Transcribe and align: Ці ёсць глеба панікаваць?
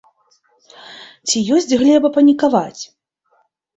Ці 1.27 1.37
ёсць 1.57 1.69
глеба 1.81 2.07
панікаваць? 2.19 2.81